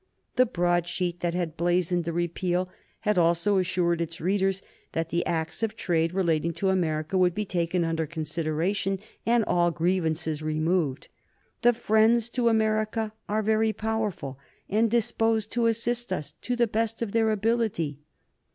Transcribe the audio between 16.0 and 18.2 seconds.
us to the best of their ability."